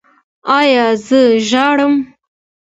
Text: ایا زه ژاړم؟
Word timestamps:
ایا 0.59 0.87
زه 1.05 1.21
ژاړم؟ 1.49 1.93